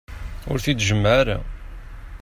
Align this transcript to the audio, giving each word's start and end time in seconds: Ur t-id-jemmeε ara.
Ur 0.51 0.57
t-id-jemmeε 0.63 1.13
ara. 1.19 1.37